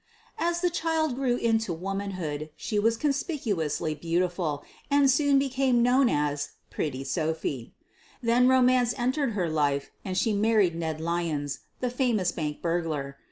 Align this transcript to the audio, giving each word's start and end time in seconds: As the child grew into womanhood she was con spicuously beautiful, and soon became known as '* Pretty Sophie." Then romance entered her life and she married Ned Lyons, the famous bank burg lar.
As 0.39 0.61
the 0.61 0.71
child 0.71 1.13
grew 1.13 1.35
into 1.35 1.73
womanhood 1.73 2.49
she 2.55 2.79
was 2.79 2.97
con 2.97 3.11
spicuously 3.11 3.93
beautiful, 3.93 4.63
and 4.89 5.07
soon 5.11 5.37
became 5.37 5.83
known 5.83 6.09
as 6.09 6.53
'* 6.59 6.69
Pretty 6.71 7.03
Sophie." 7.03 7.75
Then 8.19 8.47
romance 8.47 8.95
entered 8.97 9.33
her 9.33 9.47
life 9.47 9.91
and 10.03 10.17
she 10.17 10.33
married 10.33 10.73
Ned 10.75 10.99
Lyons, 10.99 11.59
the 11.81 11.91
famous 11.91 12.31
bank 12.31 12.63
burg 12.63 12.87
lar. 12.87 13.19